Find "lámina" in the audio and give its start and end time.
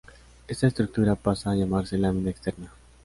1.99-2.31